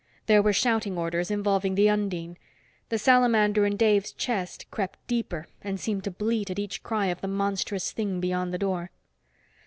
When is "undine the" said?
1.87-2.97